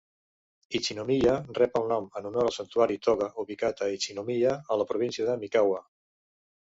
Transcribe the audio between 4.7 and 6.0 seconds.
a la província de Mikawa.